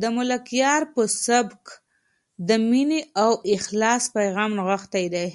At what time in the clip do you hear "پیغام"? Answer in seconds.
4.16-4.50